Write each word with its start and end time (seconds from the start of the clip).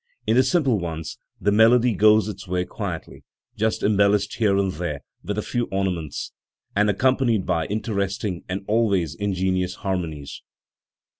In 0.25 0.35
the 0.35 0.41
simple 0.41 0.79
ones 0.79 1.19
the 1.39 1.51
melody 1.51 1.93
goes 1.93 2.27
its 2.27 2.47
way 2.47 2.65
quietly, 2.65 3.23
just 3.55 3.83
embellished 3.83 4.37
here 4.37 4.57
and 4.57 4.71
there 4.71 5.01
with 5.23 5.37
a 5.37 5.43
few 5.43 5.65
ornaments, 5.65 6.31
and 6.75 6.89
accompanied 6.89 7.45
by 7.45 7.67
interesting 7.67 8.43
and 8.49 8.65
always 8.67 9.13
ingenious 9.13 9.75
harmonies. 9.75 10.41